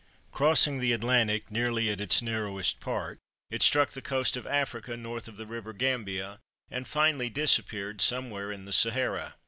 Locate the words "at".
1.91-2.01